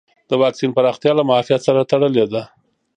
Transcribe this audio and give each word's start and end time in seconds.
د 0.29 0.31
واکسین 0.41 0.71
پراختیا 0.77 1.11
له 1.15 1.23
معافیت 1.29 1.61
سره 1.67 1.87
تړلې 1.91 2.25
ده. 2.33 2.41